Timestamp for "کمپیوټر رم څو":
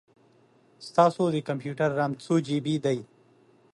1.47-2.35